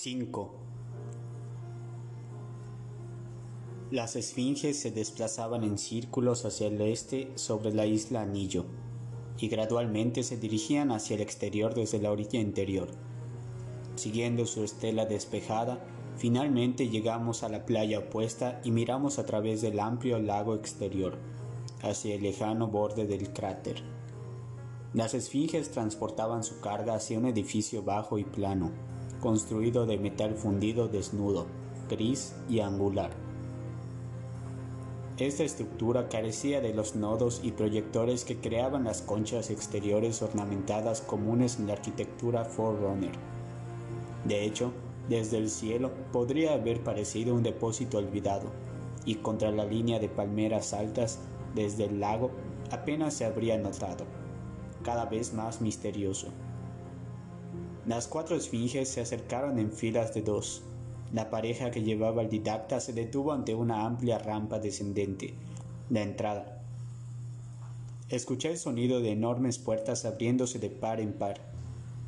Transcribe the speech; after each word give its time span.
5. 0.00 0.54
Las 3.90 4.14
esfinges 4.14 4.78
se 4.78 4.92
desplazaban 4.92 5.64
en 5.64 5.76
círculos 5.76 6.44
hacia 6.44 6.68
el 6.68 6.80
este 6.82 7.32
sobre 7.34 7.74
la 7.74 7.84
isla 7.84 8.22
Anillo 8.22 8.64
y 9.40 9.48
gradualmente 9.48 10.22
se 10.22 10.36
dirigían 10.36 10.92
hacia 10.92 11.16
el 11.16 11.20
exterior 11.22 11.74
desde 11.74 11.98
la 11.98 12.12
orilla 12.12 12.38
interior. 12.38 12.90
Siguiendo 13.96 14.46
su 14.46 14.62
estela 14.62 15.04
despejada, 15.04 15.84
finalmente 16.16 16.88
llegamos 16.88 17.42
a 17.42 17.48
la 17.48 17.66
playa 17.66 17.98
opuesta 17.98 18.60
y 18.62 18.70
miramos 18.70 19.18
a 19.18 19.26
través 19.26 19.62
del 19.62 19.80
amplio 19.80 20.20
lago 20.20 20.54
exterior, 20.54 21.18
hacia 21.82 22.14
el 22.14 22.22
lejano 22.22 22.68
borde 22.68 23.08
del 23.08 23.32
cráter. 23.32 23.82
Las 24.94 25.14
esfinges 25.14 25.72
transportaban 25.72 26.44
su 26.44 26.60
carga 26.60 26.94
hacia 26.94 27.18
un 27.18 27.26
edificio 27.26 27.82
bajo 27.82 28.16
y 28.16 28.22
plano, 28.22 28.70
construido 29.20 29.86
de 29.86 29.98
metal 29.98 30.34
fundido 30.34 30.88
desnudo, 30.88 31.46
gris 31.88 32.34
y 32.48 32.60
angular. 32.60 33.10
Esta 35.18 35.42
estructura 35.42 36.08
carecía 36.08 36.60
de 36.60 36.72
los 36.72 36.94
nodos 36.94 37.40
y 37.42 37.50
proyectores 37.50 38.24
que 38.24 38.36
creaban 38.36 38.84
las 38.84 39.02
conchas 39.02 39.50
exteriores 39.50 40.22
ornamentadas 40.22 41.00
comunes 41.00 41.58
en 41.58 41.66
la 41.66 41.72
arquitectura 41.72 42.44
Forerunner. 42.44 43.10
De 44.24 44.44
hecho, 44.44 44.72
desde 45.08 45.38
el 45.38 45.50
cielo 45.50 45.90
podría 46.12 46.54
haber 46.54 46.84
parecido 46.84 47.34
un 47.34 47.42
depósito 47.42 47.98
olvidado, 47.98 48.46
y 49.04 49.16
contra 49.16 49.50
la 49.50 49.64
línea 49.64 49.98
de 49.98 50.08
palmeras 50.08 50.72
altas 50.72 51.18
desde 51.54 51.86
el 51.86 51.98
lago 51.98 52.30
apenas 52.70 53.14
se 53.14 53.24
habría 53.24 53.58
notado, 53.58 54.04
cada 54.84 55.06
vez 55.06 55.32
más 55.32 55.60
misterioso. 55.60 56.28
Las 57.88 58.06
cuatro 58.06 58.36
esfinges 58.36 58.90
se 58.90 59.00
acercaron 59.00 59.58
en 59.58 59.72
filas 59.72 60.12
de 60.12 60.20
dos. 60.20 60.60
La 61.10 61.30
pareja 61.30 61.70
que 61.70 61.82
llevaba 61.82 62.20
al 62.20 62.28
didacta 62.28 62.80
se 62.80 62.92
detuvo 62.92 63.32
ante 63.32 63.54
una 63.54 63.86
amplia 63.86 64.18
rampa 64.18 64.58
descendente, 64.58 65.32
la 65.88 66.02
entrada. 66.02 66.62
Escuché 68.10 68.50
el 68.50 68.58
sonido 68.58 69.00
de 69.00 69.12
enormes 69.12 69.58
puertas 69.58 70.04
abriéndose 70.04 70.58
de 70.58 70.68
par 70.68 71.00
en 71.00 71.14
par. 71.14 71.40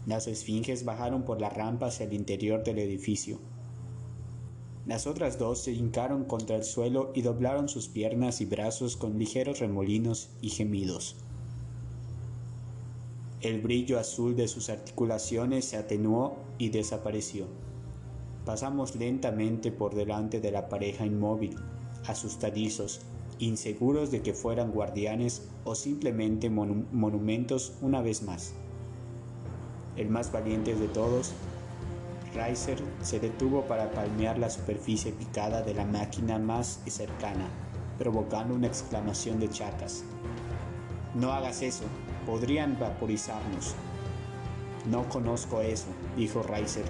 Las 0.04 0.27
esfinges 0.27 0.84
bajaron 0.84 1.22
por 1.22 1.41
la 1.41 1.48
rampa 1.48 1.86
hacia 1.86 2.04
el 2.04 2.12
interior 2.12 2.62
del 2.62 2.78
edificio. 2.78 3.38
Las 4.84 5.06
otras 5.06 5.38
dos 5.38 5.60
se 5.62 5.72
hincaron 5.72 6.24
contra 6.24 6.56
el 6.56 6.64
suelo 6.64 7.10
y 7.14 7.22
doblaron 7.22 7.70
sus 7.70 7.88
piernas 7.88 8.42
y 8.42 8.44
brazos 8.44 8.98
con 8.98 9.19
ligeros 9.19 9.60
remolinos 9.60 10.28
y 10.42 10.50
gemidos. 10.50 11.16
El 13.42 13.62
brillo 13.62 13.98
azul 13.98 14.36
de 14.36 14.48
sus 14.48 14.69
articulaciones 14.69 15.64
se 15.64 15.78
atenuó 15.78 16.36
y 16.58 16.69
desapareció. 16.69 17.47
Pasamos 18.44 18.97
lentamente 18.97 19.72
por 19.72 19.94
delante 19.94 20.41
de 20.41 20.50
la 20.50 20.69
pareja 20.69 21.06
inmóvil, 21.06 21.56
asustadizos, 22.06 23.00
inseguros 23.38 24.10
de 24.10 24.20
que 24.20 24.34
fueran 24.34 24.72
guardianes 24.72 25.48
o 25.64 25.74
simplemente 25.74 26.50
monumentos 26.50 27.72
una 27.80 28.02
vez 28.02 28.22
más. 28.22 28.52
El 29.97 30.10
más 30.10 30.30
valiente 30.30 30.75
de 30.75 30.88
todos, 30.88 31.32
Reiser 32.34 32.78
se 33.00 33.20
detuvo 33.20 33.62
para 33.62 33.91
palmear 33.91 34.38
la 34.38 34.50
superficie 34.50 35.12
picada 35.12 35.62
de 35.62 35.72
la 35.72 35.86
máquina 35.86 36.38
más 36.38 36.82
cercana, 36.86 37.48
provocando 37.98 38.54
una 38.54 38.66
exclamación 38.66 39.41
de 39.41 39.48
chacas. 39.48 40.04
No 41.14 41.32
hagas 41.32 41.62
eso, 41.62 41.84
podrían 42.26 42.78
vaporizarnos. 42.78 43.74
No 44.90 45.08
conozco 45.08 45.60
eso, 45.60 45.88
dijo 46.16 46.42
Reiser, 46.42 46.86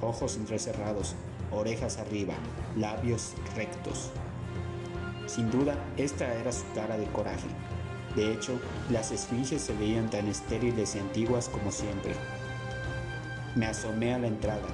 ojos 0.00 0.36
entrecerrados, 0.36 1.14
orejas 1.50 1.98
arriba, 1.98 2.34
labios 2.76 3.32
rectos. 3.56 4.10
Sin 5.26 5.50
duda, 5.50 5.74
esta 5.96 6.34
era 6.34 6.52
su 6.52 6.64
cara 6.74 6.98
de 6.98 7.06
coraje. 7.06 7.48
De 8.16 8.32
hecho, 8.32 8.58
las 8.90 9.12
esfinges 9.12 9.62
se 9.62 9.72
veían 9.74 10.10
tan 10.10 10.26
estériles 10.26 10.96
y 10.96 10.98
antiguas 10.98 11.48
como 11.48 11.70
siempre. 11.70 12.14
Me 13.54 13.66
asomé 13.66 14.14
a 14.14 14.18
la 14.18 14.26
entrada. 14.26 14.66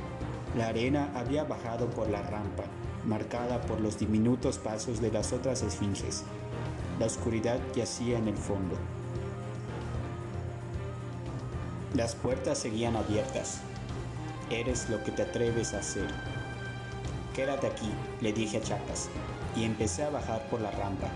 La 0.56 0.68
arena 0.68 1.10
había 1.14 1.44
bajado 1.44 1.90
por 1.90 2.08
la 2.08 2.22
rampa, 2.22 2.64
marcada 3.04 3.60
por 3.60 3.80
los 3.80 3.98
diminutos 3.98 4.58
pasos 4.58 5.00
de 5.00 5.10
las 5.10 5.32
otras 5.32 5.62
esfinges. 5.62 6.24
La 6.98 7.06
oscuridad 7.06 7.60
yacía 7.74 8.18
en 8.18 8.28
el 8.28 8.36
fondo. 8.36 8.76
Las 11.94 12.14
puertas 12.14 12.58
seguían 12.58 12.96
abiertas. 12.96 13.60
Eres 14.50 14.90
lo 14.90 15.02
que 15.02 15.12
te 15.12 15.22
atreves 15.22 15.72
a 15.72 15.78
hacer. 15.78 16.08
Quédate 17.34 17.68
aquí, 17.68 17.90
le 18.20 18.32
dije 18.32 18.58
a 18.58 18.62
Chapas, 18.62 19.08
y 19.54 19.64
empecé 19.64 20.02
a 20.02 20.10
bajar 20.10 20.46
por 20.48 20.60
la 20.60 20.70
rampa. 20.72 21.08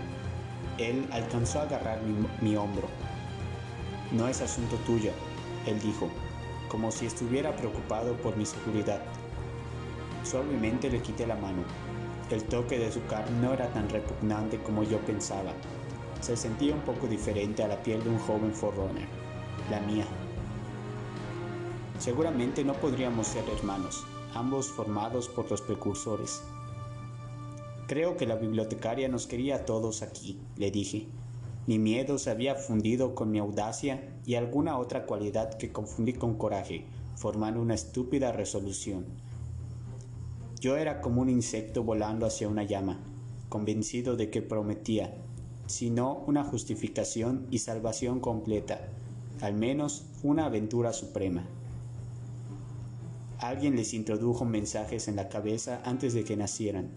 Él 0.77 1.07
alcanzó 1.11 1.59
a 1.59 1.63
agarrar 1.63 2.01
mi, 2.01 2.27
mi 2.41 2.55
hombro. 2.55 2.87
No 4.11 4.27
es 4.27 4.41
asunto 4.41 4.77
tuyo, 4.85 5.11
él 5.67 5.79
dijo, 5.81 6.09
como 6.69 6.89
si 6.91 7.05
estuviera 7.05 7.55
preocupado 7.55 8.15
por 8.17 8.37
mi 8.37 8.45
seguridad. 8.45 9.01
Suavemente 10.23 10.89
le 10.89 11.01
quité 11.01 11.27
la 11.27 11.35
mano. 11.35 11.63
El 12.29 12.43
toque 12.45 12.79
de 12.79 12.91
su 12.91 13.05
carne 13.05 13.39
no 13.41 13.53
era 13.53 13.67
tan 13.73 13.89
repugnante 13.89 14.57
como 14.59 14.83
yo 14.83 14.99
pensaba. 14.99 15.51
Se 16.21 16.37
sentía 16.37 16.73
un 16.73 16.81
poco 16.81 17.07
diferente 17.07 17.61
a 17.61 17.67
la 17.67 17.83
piel 17.83 18.03
de 18.03 18.09
un 18.09 18.19
joven 18.19 18.53
forerunner, 18.53 19.07
la 19.69 19.81
mía. 19.81 20.05
Seguramente 22.01 22.63
no 22.63 22.73
podríamos 22.73 23.27
ser 23.27 23.43
hermanos, 23.55 24.03
ambos 24.33 24.69
formados 24.69 25.29
por 25.29 25.51
los 25.51 25.61
precursores. 25.61 26.41
Creo 27.85 28.17
que 28.17 28.25
la 28.25 28.37
bibliotecaria 28.37 29.07
nos 29.07 29.27
quería 29.27 29.57
a 29.57 29.65
todos 29.65 30.01
aquí, 30.01 30.39
le 30.57 30.71
dije. 30.71 31.05
Mi 31.67 31.77
miedo 31.77 32.17
se 32.17 32.31
había 32.31 32.55
fundido 32.55 33.13
con 33.13 33.29
mi 33.29 33.37
audacia 33.37 34.15
y 34.25 34.33
alguna 34.33 34.79
otra 34.79 35.05
cualidad 35.05 35.59
que 35.59 35.71
confundí 35.71 36.13
con 36.13 36.39
coraje, 36.39 36.85
formando 37.15 37.61
una 37.61 37.75
estúpida 37.75 38.31
resolución. 38.31 39.05
Yo 40.59 40.77
era 40.77 41.01
como 41.01 41.21
un 41.21 41.29
insecto 41.29 41.83
volando 41.83 42.25
hacia 42.25 42.49
una 42.49 42.63
llama, 42.63 42.97
convencido 43.47 44.15
de 44.15 44.31
que 44.31 44.41
prometía, 44.41 45.13
si 45.67 45.91
no 45.91 46.23
una 46.25 46.43
justificación 46.43 47.45
y 47.51 47.59
salvación 47.59 48.19
completa, 48.21 48.89
al 49.39 49.53
menos 49.53 50.07
una 50.23 50.47
aventura 50.47 50.93
suprema. 50.93 51.45
Alguien 53.41 53.75
les 53.75 53.95
introdujo 53.95 54.45
mensajes 54.45 55.07
en 55.07 55.15
la 55.15 55.27
cabeza 55.27 55.81
antes 55.83 56.13
de 56.13 56.23
que 56.23 56.37
nacieran. 56.37 56.91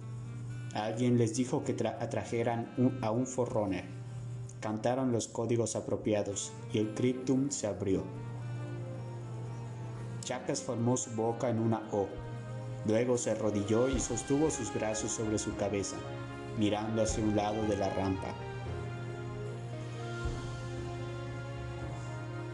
Alguien 0.75 1.17
les 1.17 1.35
dijo 1.35 1.65
que 1.65 1.75
atrajeran 1.89 2.71
a 3.01 3.11
un 3.11 3.27
forerunner. 3.27 3.87
Cantaron 4.61 5.11
los 5.11 5.27
códigos 5.27 5.75
apropiados 5.75 6.53
y 6.71 6.81
el 6.81 6.93
criptum 6.93 7.49
se 7.51 7.67
abrió. 7.67 8.05
Chacas 10.21 10.61
formó 10.61 10.99
su 10.99 11.13
boca 11.13 11.49
en 11.49 11.61
una 11.61 11.89
O. 11.93 12.09
Luego 12.87 13.17
se 13.17 13.31
arrodilló 13.31 13.89
y 13.89 13.99
sostuvo 13.99 14.51
sus 14.51 14.73
brazos 14.75 15.13
sobre 15.13 15.39
su 15.39 15.57
cabeza, 15.57 15.97
mirando 16.59 17.03
hacia 17.03 17.25
un 17.25 17.35
lado 17.35 17.63
de 17.63 17.77
la 17.79 17.89
rampa. 17.89 18.35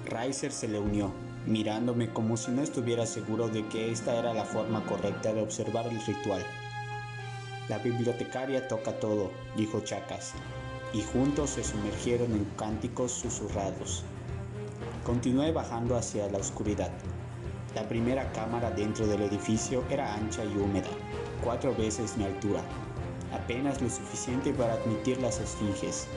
Reiser 0.05 0.53
se 0.53 0.69
le 0.69 0.78
unió, 0.78 1.12
mirándome 1.47 2.12
como 2.12 2.37
si 2.37 2.51
no 2.51 2.62
estuviera 2.62 3.06
seguro 3.06 3.49
de 3.49 3.67
que 3.69 3.91
esta 3.91 4.17
era 4.17 4.34
la 4.34 4.45
forma 4.45 4.84
correcta 4.84 5.33
de 5.33 5.43
observar 5.43 5.87
el 5.87 6.05
ritual. 6.05 6.45
La 7.69 7.78
bibliotecaria 7.78 8.67
toca 8.69 8.99
todo, 8.99 9.31
dijo 9.56 9.81
Chacas, 9.81 10.33
y 10.93 11.03
juntos 11.03 11.51
se 11.51 11.65
sumergieron 11.65 12.33
en 12.33 12.45
cánticos 12.56 13.12
susurrados. 13.12 14.03
Continué 15.05 15.53
bajando 15.53 15.97
hacia 15.97 16.28
la 16.28 16.39
oscuridad. 16.39 16.91
La 17.75 17.89
primera 17.89 18.31
cámara 18.33 18.71
dentro 18.71 19.07
del 19.07 19.22
edificio 19.22 19.84
era 19.89 20.15
ancha 20.15 20.45
y 20.45 20.57
húmeda, 20.57 20.89
cuatro 21.45 21.75
veces 21.75 22.16
mi 22.16 22.25
altura, 22.25 22.60
apenas 23.33 23.81
lo 23.81 23.89
suficiente 23.89 24.53
para 24.53 24.75
admitir 24.75 25.21
las 25.21 25.39
esfinges, 25.39 26.09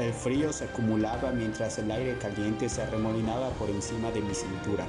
el 0.00 0.12
frío 0.12 0.52
se 0.52 0.64
acumulaba 0.64 1.30
mientras 1.30 1.78
el 1.78 1.90
aire 1.90 2.18
caliente 2.18 2.68
se 2.68 2.82
arremolinaba 2.82 3.50
por 3.50 3.70
encima 3.70 4.10
de 4.10 4.20
mi 4.20 4.34
cintura. 4.34 4.84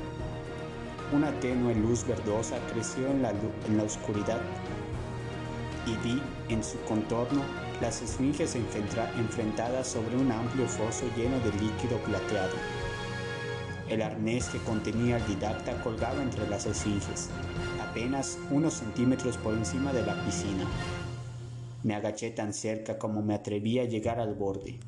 Una 1.14 1.32
tenue 1.40 1.76
luz 1.76 2.06
verdosa 2.08 2.58
creció 2.72 3.08
en 3.08 3.22
la, 3.22 3.84
oscuridad 3.84 4.42
y 5.86 5.96
vi 5.98 6.22
en 6.50 6.64
su 6.64 6.80
contorno 6.82 7.44
las 7.82 8.02
esfinges 8.02 8.56
enfrentadas 8.56 9.88
sobre 9.88 10.16
un 10.16 10.32
amplio 10.32 10.68
foso 10.68 11.06
lleno 11.16 11.40
de 11.42 11.52
líquido 11.52 12.00
plateado. 12.00 12.56
El 13.88 14.02
arnés 14.02 14.50
que 14.50 14.58
contenía 14.58 15.18
el 15.18 15.28
didacta 15.28 15.80
colgaba 15.84 16.24
entre 16.24 16.48
las 16.50 16.66
esfinges, 16.66 17.30
apenas 17.88 18.40
unos 18.50 18.74
centímetros 18.74 19.38
por 19.38 19.54
encima 19.54 19.94
de 19.94 20.04
la 20.04 20.16
piscina. 20.26 20.66
Me 21.84 21.94
agaché 21.94 22.32
tan 22.32 22.52
cerca 22.52 22.98
como 22.98 23.22
me 23.22 23.36
atreví 23.36 23.78
a 23.78 23.86
llegar 23.86 24.20
al 24.20 24.34
borde. 24.34 24.80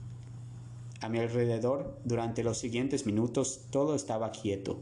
A 0.99 1.09
mi 1.09 1.19
alrededor, 1.19 1.99
durante 2.05 2.43
los 2.43 2.57
siguientes 2.57 3.05
minutos, 3.05 3.61
todo 3.69 3.93
estaba 3.93 4.31
quieto. 4.31 4.79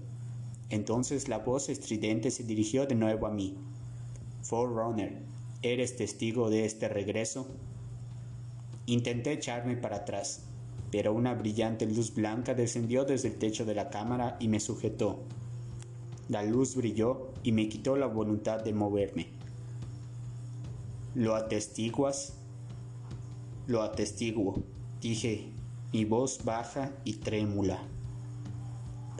Entonces 0.69 1.27
la 1.27 1.39
voz 1.39 1.69
estridente 1.69 2.31
se 2.31 2.43
dirigió 2.43 2.85
de 2.87 2.95
nuevo 2.95 3.27
a 3.27 3.31
mí. 3.31 3.55
Forerunner, 4.41 5.21
¿eres 5.61 5.97
testigo 5.97 6.49
de 6.49 6.65
este 6.65 6.87
regreso? 6.87 7.47
Intenté 8.85 9.33
echarme 9.33 9.75
para 9.75 9.97
atrás, 9.97 10.43
pero 10.89 11.13
una 11.13 11.33
brillante 11.33 11.85
luz 11.85 12.13
blanca 12.13 12.53
descendió 12.53 13.03
desde 13.03 13.27
el 13.29 13.35
techo 13.35 13.65
de 13.65 13.75
la 13.75 13.89
cámara 13.89 14.37
y 14.39 14.47
me 14.47 14.59
sujetó. 14.59 15.19
La 16.29 16.43
luz 16.43 16.75
brilló 16.75 17.31
y 17.43 17.51
me 17.51 17.67
quitó 17.67 17.97
la 17.97 18.07
voluntad 18.07 18.63
de 18.63 18.73
moverme. 18.73 19.27
¿Lo 21.13 21.35
atestiguas? 21.35 22.33
Lo 23.67 23.81
atestiguo, 23.81 24.63
dije, 25.01 25.49
mi 25.95 26.03
voz 26.03 26.43
baja 26.43 26.91
y 27.05 27.13
trémula. 27.13 27.79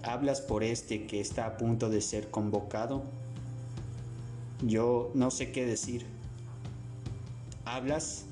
¿Hablas 0.04 0.42
por 0.42 0.62
este 0.62 1.08
que 1.08 1.22
está 1.22 1.46
a 1.46 1.56
punto 1.56 1.90
de 1.90 2.02
ser 2.02 2.30
convocado? 2.30 3.04
Yo 4.62 5.10
no 5.14 5.32
sé 5.32 5.54
qué 5.54 5.66
decir. 5.66 6.06
¿Hablas? 7.64 8.26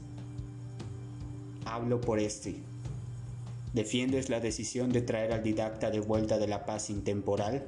Hablo 1.64 2.02
por 2.02 2.20
este. 2.20 2.58
¿Defiendes 3.72 4.28
la 4.28 4.42
decisión 4.42 4.92
de 4.92 5.02
traer 5.02 5.32
al 5.32 5.42
didacta 5.42 5.90
de 5.90 6.02
vuelta 6.02 6.38
de 6.38 6.50
la 6.50 6.66
paz 6.66 6.90
intemporal? 6.90 7.64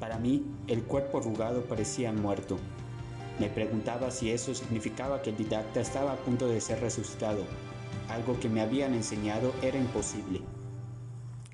Para 0.00 0.18
mí, 0.18 0.46
el 0.68 0.84
cuerpo 0.84 1.18
arrugado 1.18 1.64
parecía 1.64 2.14
muerto. 2.14 2.56
Me 3.38 3.50
preguntaba 3.50 4.10
si 4.10 4.30
eso 4.30 4.54
significaba 4.54 5.20
que 5.20 5.28
el 5.28 5.36
didacta 5.36 5.82
estaba 5.82 6.14
a 6.14 6.16
punto 6.16 6.48
de 6.48 6.62
ser 6.62 6.80
resucitado. 6.80 7.44
Algo 8.12 8.38
que 8.38 8.50
me 8.50 8.60
habían 8.60 8.92
enseñado 8.92 9.54
era 9.62 9.78
imposible. 9.78 10.42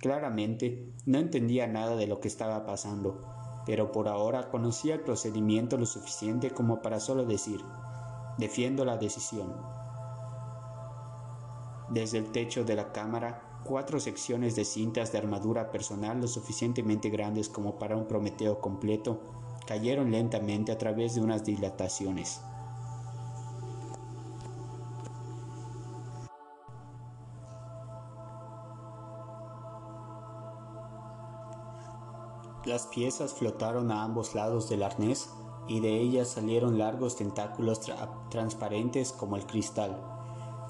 Claramente, 0.01 0.93
no 1.07 1.19
entendía 1.19 1.69
nada 1.69 1.95
de 1.95 2.09
lo 2.09 2.19
que 2.19 2.27
estaba 2.27 2.67
pasando, 2.67 3.21
pero 3.65 3.93
por 3.93 4.09
ahora 4.09 4.51
conocía 4.51 4.95
el 4.95 5.01
procedimiento 5.03 5.79
lo 5.79 5.87
suficiente 5.87 6.51
como 6.51 6.83
para 6.83 6.99
solo 6.99 7.25
decir, 7.25 7.61
defiendo 8.39 8.85
la 8.85 8.97
decisión. 8.97 9.55
Desde 11.91 12.19
el 12.19 12.33
techo 12.33 12.65
de 12.65 12.75
la 12.75 12.91
cámara, 12.91 13.61
cuatro 13.63 14.01
secciones 14.01 14.57
de 14.57 14.65
cintas 14.65 15.13
de 15.13 15.19
armadura 15.19 15.71
personal 15.71 16.21
lo 16.21 16.27
suficientemente 16.27 17.09
grandes 17.09 17.49
como 17.49 17.79
para 17.79 17.97
un 17.97 18.09
Prometeo 18.09 18.61
completo 18.61 19.21
cayeron 19.65 20.11
lentamente 20.11 20.73
a 20.73 20.79
través 20.79 21.15
de 21.15 21.21
unas 21.21 21.45
dilataciones. 21.45 22.41
Las 32.65 32.87
piezas 32.87 33.35
flotaron 33.35 33.91
a 33.91 34.03
ambos 34.03 34.35
lados 34.35 34.69
del 34.69 34.83
arnés 34.83 35.31
y 35.69 35.81
de 35.81 36.01
ellas 36.01 36.29
salieron 36.29 36.79
largos 36.79 37.17
tentáculos 37.17 37.81
transparentes 38.31 39.13
como 39.13 39.37
el 39.37 39.47
cristal, 39.47 40.03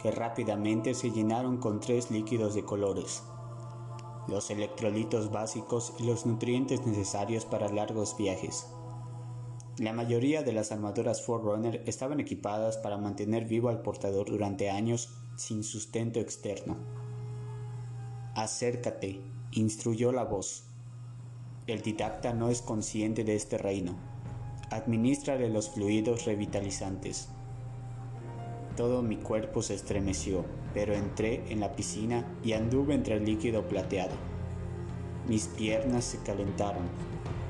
que 0.02 0.10
rápidamente 0.10 0.94
se 0.94 1.10
llenaron 1.10 1.58
con 1.58 1.80
tres 1.80 2.10
líquidos 2.10 2.54
de 2.54 2.64
colores, 2.64 3.22
los 4.26 4.50
electrolitos 4.50 5.30
básicos 5.30 5.94
y 5.98 6.04
los 6.04 6.26
nutrientes 6.26 6.84
necesarios 6.86 7.44
para 7.44 7.68
largos 7.68 8.16
viajes. 8.16 8.66
La 9.78 9.92
mayoría 9.92 10.42
de 10.42 10.52
las 10.52 10.72
armaduras 10.72 11.22
Forerunner 11.22 11.82
estaban 11.86 12.18
equipadas 12.18 12.76
para 12.76 12.98
mantener 12.98 13.44
vivo 13.44 13.68
al 13.68 13.80
portador 13.80 14.28
durante 14.28 14.70
años 14.70 15.08
sin 15.36 15.62
sustento 15.62 16.18
externo. 16.18 16.76
Acércate, 18.34 19.22
instruyó 19.52 20.10
la 20.10 20.24
voz. 20.24 20.67
El 21.68 21.82
didacta 21.82 22.32
no 22.32 22.48
es 22.48 22.62
consciente 22.62 23.24
de 23.24 23.36
este 23.36 23.58
reino. 23.58 23.94
Administrale 24.70 25.50
los 25.50 25.68
fluidos 25.68 26.24
revitalizantes. 26.24 27.28
Todo 28.74 29.02
mi 29.02 29.16
cuerpo 29.16 29.60
se 29.60 29.74
estremeció, 29.74 30.46
pero 30.72 30.94
entré 30.94 31.44
en 31.52 31.60
la 31.60 31.76
piscina 31.76 32.24
y 32.42 32.54
anduve 32.54 32.94
entre 32.94 33.16
el 33.16 33.26
líquido 33.26 33.68
plateado. 33.68 34.14
Mis 35.28 35.48
piernas 35.48 36.06
se 36.06 36.22
calentaron. 36.22 36.84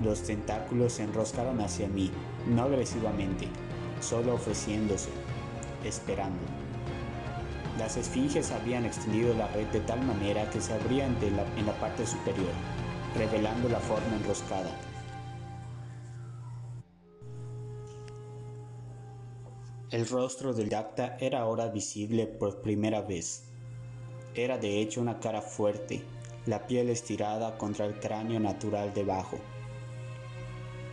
Los 0.02 0.24
tentáculos 0.24 0.94
se 0.94 1.04
enroscaron 1.04 1.60
hacia 1.60 1.86
mí, 1.86 2.10
no 2.48 2.62
agresivamente, 2.62 3.46
solo 4.00 4.34
ofreciéndose, 4.34 5.10
esperando. 5.84 6.42
Las 7.78 7.96
esfinges 7.96 8.50
habían 8.50 8.84
extendido 8.84 9.32
la 9.34 9.46
red 9.46 9.68
de 9.68 9.78
tal 9.78 10.04
manera 10.04 10.50
que 10.50 10.60
se 10.60 10.72
abrían 10.72 11.16
en 11.22 11.66
la 11.66 11.78
parte 11.78 12.04
superior 12.04 12.77
revelando 13.16 13.68
la 13.68 13.80
forma 13.80 14.16
enroscada. 14.16 14.70
El 19.90 20.06
rostro 20.06 20.52
del 20.52 20.68
Dacta 20.68 21.16
era 21.18 21.40
ahora 21.40 21.68
visible 21.68 22.26
por 22.26 22.60
primera 22.60 23.00
vez. 23.00 23.44
Era 24.34 24.58
de 24.58 24.80
hecho 24.80 25.00
una 25.00 25.18
cara 25.18 25.40
fuerte, 25.40 26.02
la 26.44 26.66
piel 26.66 26.90
estirada 26.90 27.56
contra 27.56 27.86
el 27.86 27.98
cráneo 27.98 28.38
natural 28.38 28.92
debajo. 28.92 29.38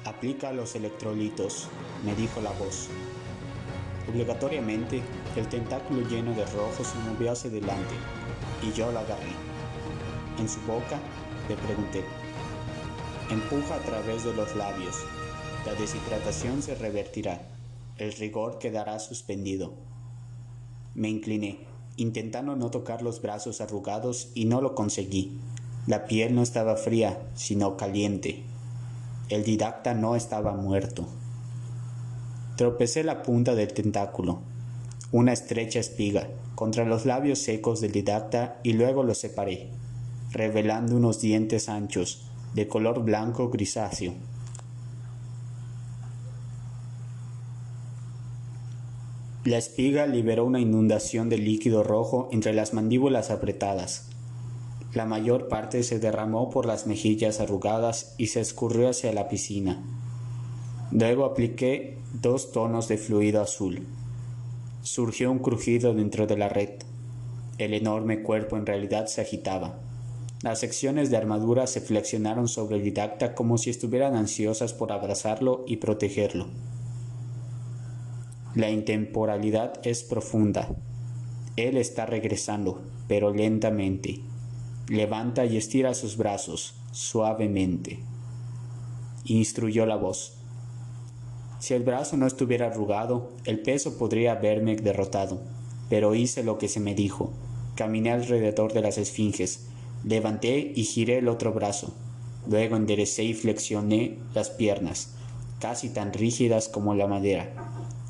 Aplica 0.06 0.54
los 0.54 0.76
electrolitos, 0.76 1.68
me 2.06 2.16
dijo 2.16 2.40
la 2.40 2.52
voz. 2.52 2.88
Obligatoriamente, 4.08 5.02
el 5.36 5.48
tentáculo 5.50 6.08
lleno 6.08 6.34
de 6.34 6.46
rojo 6.46 6.84
se 6.84 6.98
movió 7.00 7.32
hacia 7.32 7.50
adelante 7.50 7.96
y 8.62 8.72
yo 8.72 8.92
la 8.92 9.02
agarré. 9.02 9.34
En 10.40 10.48
su 10.48 10.62
boca 10.62 11.00
le 11.48 11.56
pregunté. 11.56 12.04
Empuja 13.30 13.76
a 13.76 13.80
través 13.80 14.24
de 14.24 14.34
los 14.34 14.56
labios. 14.56 14.96
La 15.66 15.74
deshidratación 15.74 16.62
se 16.62 16.76
revertirá. 16.76 17.42
El 17.98 18.14
rigor 18.14 18.60
quedará 18.60 19.00
suspendido. 19.00 19.74
Me 20.94 21.10
incliné, 21.10 21.60
intentando 21.98 22.56
no 22.56 22.70
tocar 22.72 23.02
los 23.02 23.22
brazos 23.22 23.62
arrugados 23.62 24.30
y 24.34 24.46
no 24.46 24.62
lo 24.62 24.76
conseguí. 24.76 25.40
La 25.88 26.06
piel 26.06 26.36
no 26.36 26.42
estaba 26.42 26.78
fría, 26.78 27.22
sino 27.36 27.78
caliente. 27.78 28.44
El 29.30 29.44
didacta 29.44 29.94
no 29.94 30.16
estaba 30.16 30.54
muerto. 30.54 31.08
Tropecé 32.58 33.04
la 33.04 33.22
punta 33.22 33.54
del 33.54 33.74
tentáculo, 33.74 34.40
una 35.12 35.34
estrecha 35.34 35.80
espiga, 35.80 36.30
contra 36.56 36.86
los 36.86 37.06
labios 37.06 37.40
secos 37.40 37.82
del 37.82 37.92
didacta 37.92 38.60
y 38.64 38.74
luego 38.74 39.04
los 39.04 39.18
separé 39.18 39.70
revelando 40.36 40.98
unos 40.98 41.22
dientes 41.22 41.70
anchos, 41.70 42.30
de 42.54 42.68
color 42.68 43.04
blanco 43.04 43.50
grisáceo. 43.50 44.14
La 49.46 49.58
espiga 49.58 50.08
liberó 50.08 50.44
una 50.44 50.60
inundación 50.60 51.30
de 51.30 51.38
líquido 51.38 51.84
rojo 51.84 52.28
entre 52.34 52.54
las 52.54 52.74
mandíbulas 52.74 53.32
apretadas. 53.32 54.10
La 54.94 55.06
mayor 55.06 55.48
parte 55.48 55.84
se 55.84 56.00
derramó 56.00 56.50
por 56.50 56.66
las 56.66 56.86
mejillas 56.86 57.40
arrugadas 57.40 58.14
y 58.18 58.28
se 58.28 58.42
escurrió 58.42 58.90
hacia 58.90 59.14
la 59.14 59.30
piscina. 59.30 59.84
Luego 60.92 61.24
apliqué 61.26 61.98
dos 62.22 62.52
tonos 62.52 62.90
de 62.90 62.98
fluido 62.98 63.42
azul. 63.42 63.88
Surgió 64.82 65.32
un 65.32 65.40
crujido 65.40 65.94
dentro 65.94 66.28
de 66.28 66.38
la 66.38 66.50
red. 66.50 66.72
El 67.58 67.74
enorme 67.74 68.22
cuerpo 68.22 68.58
en 68.58 68.66
realidad 68.66 69.06
se 69.08 69.22
agitaba. 69.22 69.85
Las 70.46 70.60
secciones 70.60 71.10
de 71.10 71.18
armadura 71.18 71.66
se 71.66 71.82
flexionaron 71.82 72.48
sobre 72.48 72.76
el 72.76 72.84
didacta 72.84 73.34
como 73.34 73.58
si 73.58 73.72
estuvieran 73.72 74.16
ansiosas 74.16 74.74
por 74.74 74.92
abrazarlo 74.92 75.66
y 75.66 75.78
protegerlo. 75.78 76.46
La 78.54 78.70
intemporalidad 78.70 79.80
es 79.82 80.04
profunda. 80.04 80.76
Él 81.56 81.78
está 81.78 82.06
regresando, 82.06 82.84
pero 83.08 83.34
lentamente. 83.34 84.22
Levanta 84.88 85.46
y 85.46 85.58
estira 85.58 85.96
sus 85.96 86.16
brazos, 86.16 86.76
suavemente. 86.92 88.04
Instruyó 89.24 89.88
la 89.88 89.96
voz. 89.96 90.38
Si 91.58 91.74
el 91.74 91.82
brazo 91.82 92.18
no 92.18 92.28
estuviera 92.28 92.68
arrugado, 92.68 93.32
el 93.46 93.64
peso 93.64 93.98
podría 93.98 94.34
haberme 94.34 94.76
derrotado, 94.76 95.42
pero 95.90 96.14
hice 96.14 96.44
lo 96.44 96.60
que 96.60 96.68
se 96.68 96.80
me 96.80 96.94
dijo. 96.94 97.34
Caminé 97.74 98.12
alrededor 98.12 98.74
de 98.74 98.82
las 98.82 99.00
esfinges, 99.00 99.70
Levanté 100.06 100.72
y 100.76 100.84
giré 100.84 101.18
el 101.18 101.28
otro 101.28 101.52
brazo. 101.52 101.94
Luego 102.48 102.76
enderecé 102.76 103.24
y 103.24 103.34
flexioné 103.34 104.20
las 104.36 104.52
piernas, 104.52 105.16
casi 105.60 105.90
tan 105.90 106.14
rígidas 106.14 106.70
como 106.70 106.94
la 106.94 107.08
madera, 107.08 107.52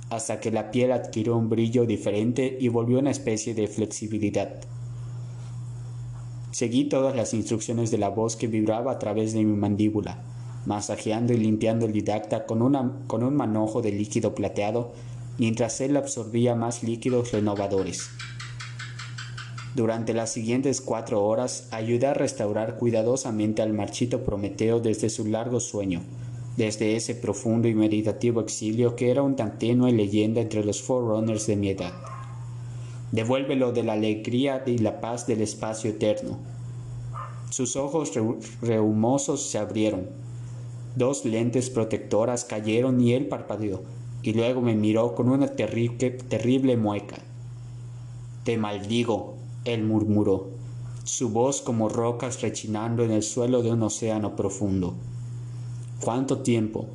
hasta 0.10 0.42
que 0.42 0.52
la 0.52 0.72
piel 0.72 0.92
adquirió 0.92 1.38
un 1.38 1.50
brillo 1.50 1.86
diferente 1.86 2.58
y 2.60 2.68
volvió 2.68 3.00
una 3.00 3.12
especie 3.12 3.54
de 3.54 3.70
flexibilidad. 3.70 4.56
Seguí 6.52 6.86
todas 6.86 7.16
las 7.16 7.34
instrucciones 7.34 7.92
de 7.92 7.98
la 7.98 8.10
voz 8.10 8.36
que 8.36 8.48
vibraba 8.48 8.92
a 8.92 9.00
través 9.00 9.32
de 9.32 9.46
mi 9.46 9.56
mandíbula, 9.56 10.22
masajeando 10.66 11.32
y 11.32 11.38
limpiando 11.38 11.86
el 11.86 11.94
didacta 11.94 12.46
con, 12.46 13.06
con 13.08 13.24
un 13.24 13.36
manojo 13.36 13.82
de 13.82 13.94
líquido 13.94 14.36
plateado 14.36 14.92
mientras 15.38 15.82
él 15.82 15.98
absorbía 15.98 16.56
más 16.56 16.84
líquidos 16.84 17.32
renovadores. 17.32 18.10
Durante 19.76 20.14
las 20.14 20.32
siguientes 20.32 20.80
cuatro 20.80 21.26
horas 21.26 21.68
ayudé 21.72 22.08
a 22.08 22.14
restaurar 22.14 22.78
cuidadosamente 22.78 23.62
al 23.62 23.74
marchito 23.74 24.24
Prometeo 24.24 24.80
desde 24.80 25.10
su 25.10 25.26
largo 25.26 25.60
sueño, 25.60 26.02
desde 26.56 26.96
ese 26.96 27.14
profundo 27.14 27.68
y 27.68 27.76
meditativo 27.76 28.40
exilio 28.40 28.96
que 28.96 29.12
era 29.12 29.22
un 29.22 29.36
tan 29.36 29.60
tenue 29.60 29.92
leyenda 29.92 30.40
entre 30.40 30.64
los 30.64 30.82
forerunners 30.82 31.46
de 31.48 31.58
mi 31.58 31.70
edad. 31.72 31.92
Devuélvelo 33.12 33.74
de 33.74 33.84
la 33.84 33.94
alegría 33.94 34.64
y 34.66 34.78
la 34.78 35.02
paz 35.02 35.28
del 35.28 35.42
espacio 35.42 35.90
eterno. 35.90 36.38
Sus 37.50 37.76
ojos 37.76 38.14
rehumosos 38.62 39.50
se 39.50 39.58
abrieron. 39.58 40.08
Dos 40.96 41.26
lentes 41.26 41.70
protectoras 41.70 42.46
cayeron 42.46 43.02
y 43.02 43.12
él 43.12 43.28
parpadeó, 43.28 43.84
y 44.24 44.32
luego 44.32 44.62
me 44.62 44.76
miró 44.76 45.16
con 45.16 45.28
una 45.28 45.48
terrible, 45.48 46.12
terrible 46.12 46.78
mueca. 46.78 47.18
Te 48.46 48.58
maldigo, 48.58 49.35
él 49.66 49.84
murmuró, 49.84 50.48
su 51.04 51.30
voz 51.30 51.62
como 51.62 51.90
rocas 51.90 52.42
rechinando 52.42 53.04
en 53.04 53.12
el 53.12 53.24
suelo 53.24 53.62
de 53.62 53.72
un 53.72 53.84
océano 53.84 54.36
profundo. 54.36 54.96
¿Cuánto 56.04 56.40
tiempo, 56.40 56.88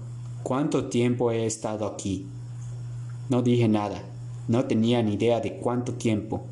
cuánto 0.42 0.88
tiempo 0.88 1.30
he 1.32 1.46
estado 1.46 1.86
aquí? 1.86 2.26
No 3.28 3.42
dije 3.42 3.68
nada, 3.68 4.02
no 4.48 4.64
tenía 4.64 5.02
ni 5.02 5.14
idea 5.14 5.40
de 5.40 5.56
cuánto 5.56 5.94
tiempo. 5.94 6.42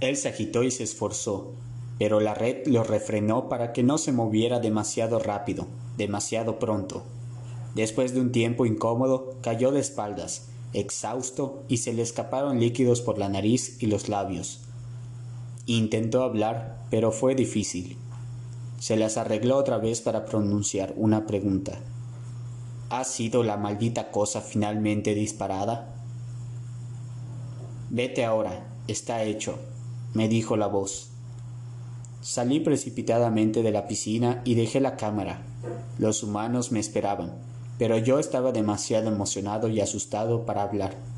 Él 0.00 0.16
se 0.16 0.28
agitó 0.28 0.62
y 0.62 0.70
se 0.70 0.82
esforzó, 0.82 1.52
pero 1.98 2.20
la 2.20 2.34
red 2.34 2.66
lo 2.66 2.84
refrenó 2.84 3.48
para 3.48 3.72
que 3.72 3.82
no 3.82 3.96
se 3.98 4.12
moviera 4.12 4.60
demasiado 4.60 5.18
rápido, 5.18 5.66
demasiado 5.96 6.58
pronto. 6.58 7.02
Después 7.74 8.14
de 8.14 8.20
un 8.20 8.32
tiempo 8.32 8.66
incómodo, 8.66 9.34
cayó 9.42 9.72
de 9.72 9.80
espaldas, 9.80 10.48
exhausto 10.72 11.64
y 11.68 11.78
se 11.78 11.92
le 11.92 12.02
escaparon 12.02 12.60
líquidos 12.60 13.00
por 13.00 13.18
la 13.18 13.28
nariz 13.28 13.82
y 13.82 13.86
los 13.86 14.08
labios. 14.08 14.60
Intentó 15.66 16.22
hablar, 16.22 16.84
pero 16.90 17.12
fue 17.12 17.34
difícil. 17.34 17.96
Se 18.78 18.96
las 18.96 19.16
arregló 19.16 19.56
otra 19.56 19.78
vez 19.78 20.00
para 20.00 20.26
pronunciar 20.26 20.94
una 20.96 21.26
pregunta. 21.26 21.78
¿Ha 22.90 23.04
sido 23.04 23.42
la 23.42 23.56
maldita 23.56 24.10
cosa 24.10 24.40
finalmente 24.40 25.14
disparada? 25.14 25.94
Vete 27.90 28.24
ahora, 28.24 28.68
está 28.86 29.24
hecho, 29.24 29.58
me 30.14 30.28
dijo 30.28 30.56
la 30.56 30.66
voz. 30.66 31.10
Salí 32.20 32.60
precipitadamente 32.60 33.62
de 33.62 33.70
la 33.70 33.88
piscina 33.88 34.42
y 34.44 34.54
dejé 34.54 34.80
la 34.80 34.96
cámara. 34.96 35.42
Los 35.98 36.22
humanos 36.22 36.70
me 36.72 36.80
esperaban 36.80 37.55
pero 37.78 37.98
yo 37.98 38.18
estaba 38.18 38.52
demasiado 38.52 39.08
emocionado 39.08 39.68
y 39.68 39.80
asustado 39.80 40.46
para 40.46 40.62
hablar. 40.62 41.15